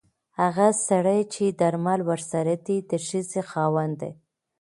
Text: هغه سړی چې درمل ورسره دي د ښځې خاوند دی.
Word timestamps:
هغه 0.39 0.67
سړی 0.87 1.19
چې 1.33 1.45
درمل 1.61 1.99
ورسره 2.09 2.53
دي 2.65 2.77
د 2.89 2.91
ښځې 3.07 3.41
خاوند 3.49 3.93
دی. 4.01 4.11